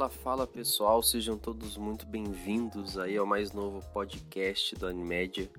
[0.00, 5.50] Fala, fala pessoal, sejam todos muito bem-vindos aí ao mais novo podcast do Animédia.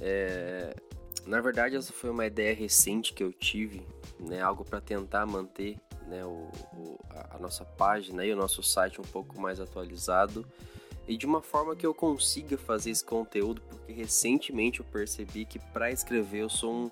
[0.00, 0.72] É...
[1.26, 3.84] Na verdade, essa foi uma ideia recente que eu tive,
[4.20, 4.40] né?
[4.40, 9.04] Algo para tentar manter né, o, o, a nossa página e o nosso site um
[9.04, 10.46] pouco mais atualizado
[11.08, 15.58] e de uma forma que eu consiga fazer esse conteúdo, porque recentemente eu percebi que
[15.58, 16.90] para escrever eu sou um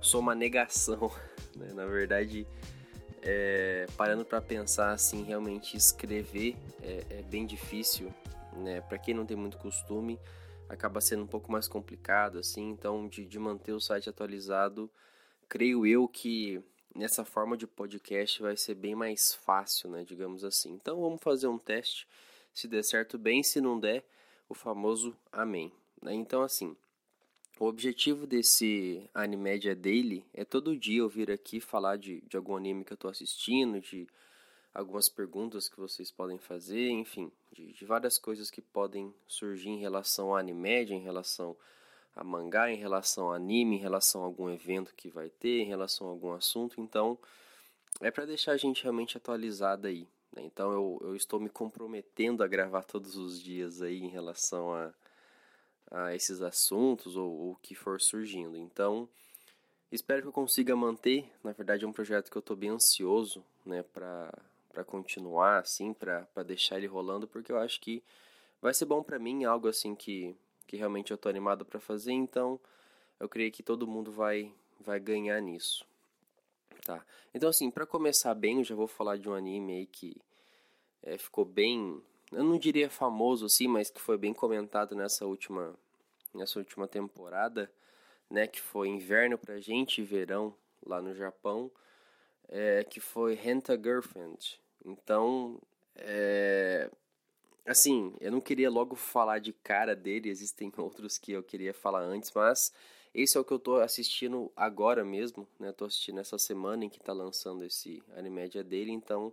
[0.00, 1.12] sou uma negação,
[1.54, 1.74] né?
[1.74, 2.46] Na verdade,
[3.22, 8.12] é, parando para pensar assim, realmente escrever é, é bem difícil,
[8.54, 8.80] né?
[8.82, 10.18] Para quem não tem muito costume,
[10.68, 12.68] acaba sendo um pouco mais complicado, assim.
[12.70, 14.90] Então, de, de manter o site atualizado,
[15.48, 16.62] creio eu que
[16.94, 20.04] nessa forma de podcast vai ser bem mais fácil, né?
[20.04, 20.72] Digamos assim.
[20.72, 22.06] Então, vamos fazer um teste.
[22.54, 23.42] Se der certo, bem.
[23.42, 24.04] Se não der,
[24.48, 25.72] o famoso amém.
[26.02, 26.14] Né?
[26.14, 26.76] Então, assim.
[27.60, 32.56] O objetivo desse Animedia Daily é todo dia eu vir aqui falar de, de algum
[32.56, 34.08] anime que eu estou assistindo, de
[34.72, 39.78] algumas perguntas que vocês podem fazer, enfim, de, de, várias coisas que podem surgir em
[39.78, 41.54] relação a Animedia, em relação
[42.16, 45.66] a mangá, em relação a anime, em relação a algum evento que vai ter, em
[45.66, 46.80] relação a algum assunto.
[46.80, 47.18] Então,
[48.00, 50.08] é para deixar a gente realmente atualizada aí.
[50.34, 50.44] Né?
[50.46, 54.94] Então, eu, eu estou me comprometendo a gravar todos os dias aí em relação a
[55.90, 58.56] a esses assuntos ou o que for surgindo.
[58.56, 59.08] Então,
[59.90, 61.30] espero que eu consiga manter.
[61.42, 66.42] Na verdade, é um projeto que eu estou bem ansioso, né, para continuar assim, para
[66.44, 68.02] deixar ele rolando, porque eu acho que
[68.62, 72.12] vai ser bom para mim, algo assim que que realmente eu estou animado para fazer.
[72.12, 72.60] Então,
[73.18, 75.84] eu creio que todo mundo vai vai ganhar nisso.
[76.84, 77.04] Tá.
[77.34, 80.16] Então, assim, para começar bem, eu já vou falar de um anime aí que
[81.02, 82.00] é, ficou bem
[82.32, 85.74] eu não diria famoso assim, mas que foi bem comentado nessa última
[86.34, 87.70] nessa última temporada,
[88.30, 90.54] né, que foi inverno pra gente e verão
[90.86, 91.70] lá no Japão,
[92.48, 94.60] é, que foi Renta Girlfriend.
[94.84, 95.60] Então,
[95.96, 96.90] é,
[97.66, 102.00] assim, eu não queria logo falar de cara dele, existem outros que eu queria falar
[102.00, 102.72] antes, mas
[103.14, 105.72] esse é o que eu tô assistindo agora mesmo, né?
[105.72, 109.32] Tô assistindo essa semana em que tá lançando esse Animédia dele, então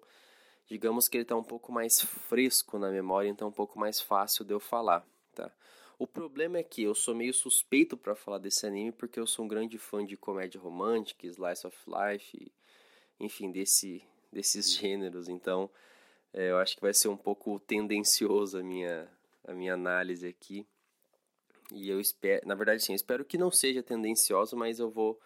[0.67, 3.99] digamos que ele está um pouco mais fresco na memória, então é um pouco mais
[3.99, 5.51] fácil de eu falar, tá?
[5.97, 9.45] O problema é que eu sou meio suspeito para falar desse anime porque eu sou
[9.45, 12.51] um grande fã de comédia romântica, slice of life,
[13.19, 15.27] enfim, desse, desses gêneros.
[15.27, 15.69] Então,
[16.31, 19.09] é, eu acho que vai ser um pouco tendencioso a minha,
[19.43, 20.67] a minha análise aqui.
[21.71, 25.19] E eu espero, na verdade, sim, espero que não seja tendencioso, mas eu vou,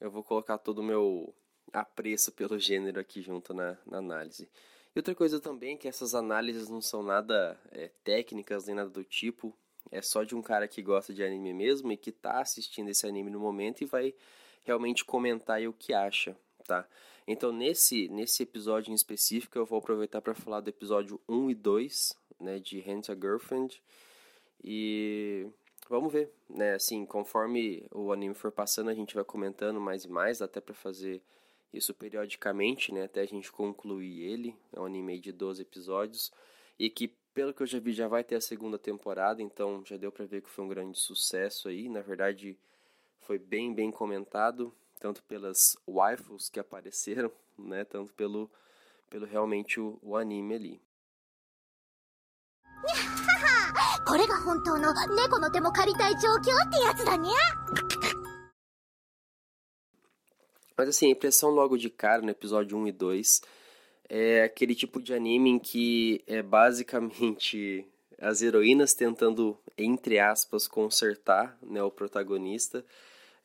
[0.00, 1.34] eu vou colocar todo o meu
[1.72, 4.48] apreço pelo gênero aqui junto na, na análise.
[4.94, 9.04] E outra coisa também que essas análises não são nada é, técnicas nem nada do
[9.04, 9.54] tipo.
[9.90, 13.06] É só de um cara que gosta de anime mesmo e que tá assistindo esse
[13.06, 14.14] anime no momento e vai
[14.64, 16.36] realmente comentar aí o que acha,
[16.66, 16.86] tá?
[17.26, 21.54] Então nesse, nesse episódio em específico eu vou aproveitar para falar do episódio 1 e
[21.54, 23.80] 2, né, de Hands a Girlfriend.
[24.62, 25.46] E
[25.88, 30.08] vamos ver, né, assim, conforme o anime for passando a gente vai comentando mais e
[30.08, 31.22] mais, até para fazer
[31.73, 34.55] isso periodicamente, né, até a gente concluir ele.
[34.73, 36.31] É um anime de 12 episódios
[36.79, 39.97] e que, pelo que eu já vi, já vai ter a segunda temporada, então já
[39.97, 41.89] deu para ver que foi um grande sucesso aí.
[41.89, 42.57] Na verdade,
[43.21, 48.49] foi bem, bem comentado, tanto pelas waifus que apareceram, né, tanto pelo,
[49.09, 50.81] pelo realmente o, o anime ali.
[54.07, 58.18] これが本当の猫の手も借りたい状況ってやつだにゃ
[60.80, 63.42] mas assim, a impressão logo de cara no episódio 1 e 2
[64.08, 67.86] é aquele tipo de anime em que é basicamente
[68.18, 72.82] as heroínas tentando, entre aspas, consertar né, o protagonista.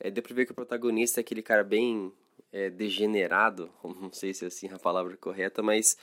[0.00, 2.10] É, deu pra ver que o protagonista é aquele cara bem
[2.50, 5.94] é, degenerado, não sei se é assim a palavra correta, mas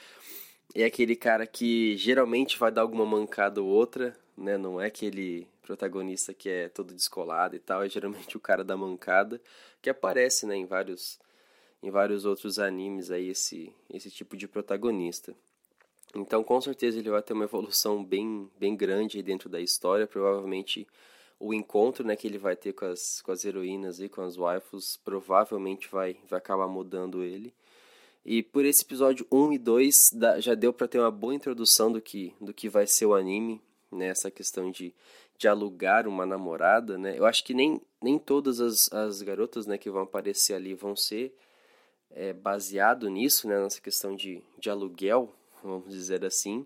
[0.76, 4.56] é aquele cara que geralmente vai dar alguma mancada ou outra, né?
[4.56, 8.78] Não é aquele protagonista que é todo descolado e tal, é geralmente o cara da
[8.78, 9.42] mancada
[9.82, 11.20] que aparece, né, em vários
[11.84, 15.36] em vários outros animes aí esse esse tipo de protagonista.
[16.16, 20.88] Então, com certeza ele vai ter uma evolução bem bem grande dentro da história, provavelmente
[21.40, 24.38] o encontro né, que ele vai ter com as, com as heroínas e com as
[24.38, 27.54] waifus provavelmente vai, vai acabar mudando ele.
[28.26, 32.00] E por esse episódio 1 e 2 já deu para ter uma boa introdução do
[32.00, 34.08] que, do que vai ser o anime, né?
[34.08, 34.94] Essa questão de,
[35.38, 37.20] de alugar uma namorada, né?
[37.20, 40.96] Eu acho que nem, nem todas as, as garotas né, que vão aparecer ali vão
[40.96, 41.36] ser
[42.14, 45.34] é, baseado nisso, né, nessa questão de, de aluguel,
[45.64, 46.66] vamos dizer assim.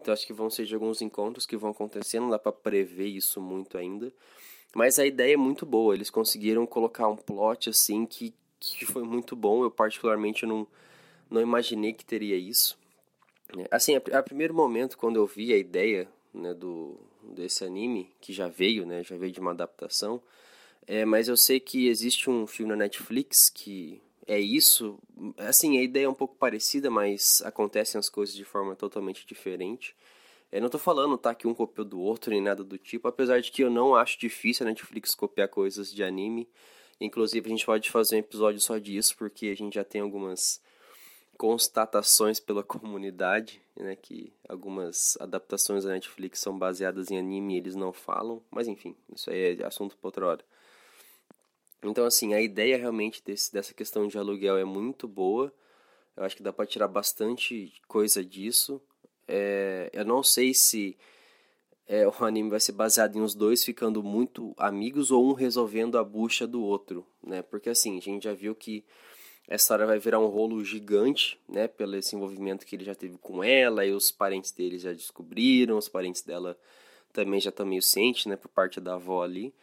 [0.00, 3.06] Então acho que vão ser de alguns encontros que vão acontecer, não dá para prever
[3.06, 4.12] isso muito ainda.
[4.74, 9.02] Mas a ideia é muito boa, eles conseguiram colocar um plot assim que, que foi
[9.02, 9.62] muito bom.
[9.64, 10.66] Eu particularmente não,
[11.30, 12.78] não imaginei que teria isso.
[13.70, 18.32] Assim, a, a, primeiro momento, quando eu vi a ideia né, do, desse anime, que
[18.32, 20.20] já veio, né, já veio de uma adaptação,
[20.86, 24.98] é, mas eu sei que existe um filme na Netflix que é isso.
[25.38, 29.94] Assim, a ideia é um pouco parecida, mas acontecem as coisas de forma totalmente diferente.
[30.50, 33.40] Eu não tô falando, tá, que um copiou do outro nem nada do tipo, apesar
[33.40, 36.48] de que eu não acho difícil a Netflix copiar coisas de anime.
[37.00, 40.60] Inclusive, a gente pode fazer um episódio só disso, porque a gente já tem algumas
[41.36, 47.74] constatações pela comunidade, né, que algumas adaptações da Netflix são baseadas em anime e eles
[47.74, 50.44] não falam, mas enfim, isso aí é assunto para outra hora.
[51.90, 55.52] Então, assim, a ideia realmente desse, dessa questão de aluguel é muito boa.
[56.16, 58.80] Eu acho que dá para tirar bastante coisa disso.
[59.28, 60.96] É, eu não sei se
[61.86, 65.98] é, o anime vai ser baseado em os dois ficando muito amigos ou um resolvendo
[65.98, 67.42] a bucha do outro, né?
[67.42, 68.84] Porque assim, a gente já viu que
[69.48, 71.68] essa história vai virar um rolo gigante, né?
[71.68, 75.78] Pelo esse envolvimento que ele já teve com ela e os parentes dele já descobriram,
[75.78, 76.58] os parentes dela
[77.12, 78.36] também já estão meio cientes, né?
[78.36, 79.54] Por parte da avó ali.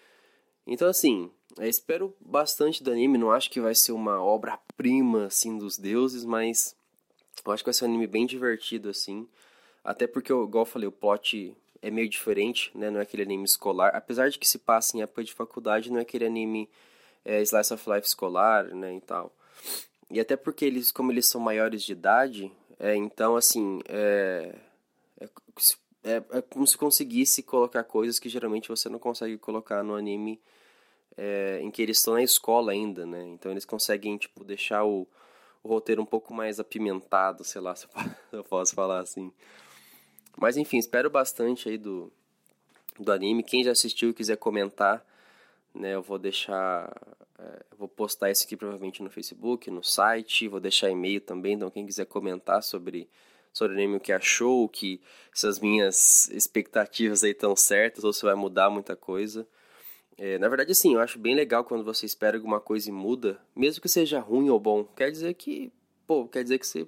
[0.66, 1.30] Então, assim,
[1.60, 3.18] espero bastante do anime.
[3.18, 6.76] Não acho que vai ser uma obra-prima, assim, dos deuses, mas
[7.46, 9.28] eu acho que vai ser um anime bem divertido, assim.
[9.84, 12.90] Até porque, igual eu falei, o plot é meio diferente, né?
[12.90, 13.94] Não é aquele anime escolar.
[13.94, 16.70] Apesar de que se passa em época de faculdade, não é aquele anime
[17.26, 18.96] é, slice of life escolar, né?
[18.96, 19.34] E tal.
[20.10, 24.56] E até porque eles, como eles são maiores de idade, é, então, assim, é,
[25.20, 25.30] é,
[26.04, 30.40] é, é como se conseguisse colocar coisas que geralmente você não consegue colocar no anime
[31.18, 33.26] é, em que eles estão na escola ainda, né?
[33.28, 35.08] Então eles conseguem, tipo, deixar o,
[35.64, 37.88] o roteiro um pouco mais apimentado, sei lá se
[38.32, 39.32] eu posso falar assim.
[40.38, 42.12] Mas enfim, espero bastante aí do,
[43.00, 43.44] do anime.
[43.44, 45.06] Quem já assistiu e quiser comentar,
[45.74, 46.92] né, eu vou deixar.
[47.40, 51.70] É, vou postar isso aqui provavelmente no Facebook, no site, vou deixar e-mail também, então
[51.70, 53.10] quem quiser comentar sobre,
[53.52, 55.02] sobre o anime, o que achou, que
[55.34, 59.48] se as minhas expectativas aí estão certas ou se vai mudar muita coisa.
[60.18, 63.40] É, na verdade, assim, eu acho bem legal quando você espera alguma coisa e muda,
[63.56, 64.84] mesmo que seja ruim ou bom.
[64.84, 65.72] Quer dizer que,
[66.06, 66.88] pô, quer dizer que você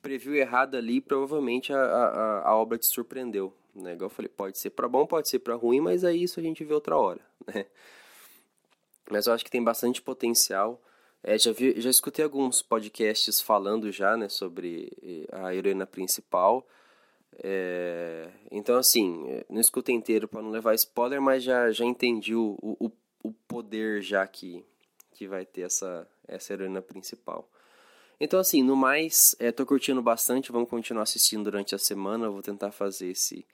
[0.00, 3.52] previu errado ali e provavelmente a, a, a obra te surpreendeu.
[3.74, 3.94] Né?
[3.94, 6.42] Igual eu falei, pode ser para bom, pode ser para ruim, mas aí isso a
[6.42, 7.66] gente vê outra hora, né?
[9.10, 10.80] Mas eu acho que tem bastante potencial.
[11.22, 16.66] É, já, vi, já escutei alguns podcasts falando já, né, sobre a heroína principal.
[17.42, 22.34] É, então, assim, é, não escuta inteiro para não levar spoiler, mas já, já entendi
[22.34, 22.92] o, o,
[23.22, 24.64] o poder já que,
[25.14, 27.50] que vai ter essa, essa heroína principal.
[28.20, 32.42] Então, assim, no mais, é, tô curtindo bastante, vamos continuar assistindo durante a semana, vou
[32.42, 33.46] tentar fazer esse,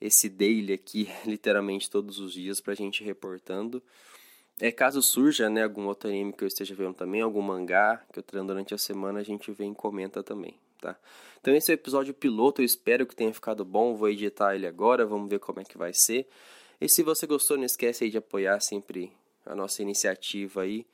[0.00, 3.82] esse daily aqui, literalmente todos os dias, pra gente ir reportando.
[4.60, 8.20] É, caso surja, né, algum outro anime que eu esteja vendo também, algum mangá que
[8.20, 10.98] eu treino durante a semana, a gente vem e comenta também, tá?
[11.40, 14.66] Então esse é o episódio piloto, eu espero que tenha ficado bom, vou editar ele
[14.66, 16.28] agora, vamos ver como é que vai ser.
[16.80, 19.10] E se você gostou, não esquece aí de apoiar sempre
[19.46, 20.86] a nossa iniciativa aí.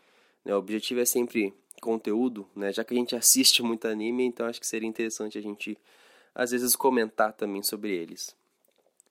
[0.44, 0.54] Né?
[0.54, 2.72] O objetivo é sempre conteúdo, né?
[2.72, 5.76] Já que a gente assiste muito anime, então acho que seria interessante a gente
[6.34, 8.36] às vezes comentar também sobre eles.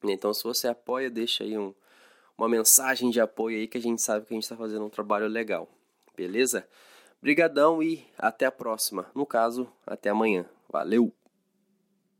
[0.03, 1.73] Então se você apoia, deixa aí um,
[2.37, 4.89] uma mensagem de apoio aí que a gente sabe que a gente está fazendo um
[4.89, 5.67] trabalho legal.
[6.15, 6.65] Beleza?
[7.21, 9.09] Brigadão e até a próxima.
[9.13, 10.45] No caso, até amanhã.
[10.69, 11.18] Valeu!